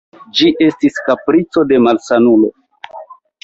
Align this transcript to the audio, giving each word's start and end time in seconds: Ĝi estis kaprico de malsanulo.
Ĝi 0.37 0.47
estis 0.67 0.97
kaprico 1.11 1.67
de 1.73 1.81
malsanulo. 1.89 2.53